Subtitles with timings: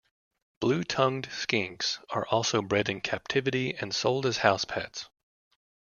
[0.61, 5.07] Blue-tongued skinks are also bred in captivity and sold as house pets.